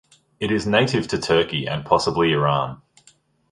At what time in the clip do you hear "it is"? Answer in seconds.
0.39-0.65